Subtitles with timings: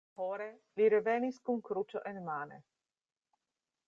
[0.19, 0.45] Hore,
[0.79, 2.59] li revenis kun kruĉo enmane.